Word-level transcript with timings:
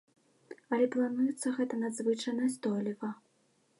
Але 0.77 0.87
плануецца 0.95 1.53
гэта 1.57 1.81
надзвычай 1.85 2.33
настойліва. 2.41 3.09